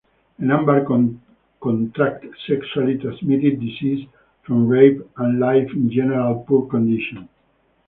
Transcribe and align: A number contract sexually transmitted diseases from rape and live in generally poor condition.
A 0.39 0.43
number 0.43 0.83
contract 1.61 2.25
sexually 2.47 2.97
transmitted 2.97 3.59
diseases 3.59 4.07
from 4.41 4.67
rape 4.67 4.99
and 5.17 5.39
live 5.39 5.67
in 5.75 5.91
generally 5.91 6.43
poor 6.47 6.67
condition. 6.67 7.29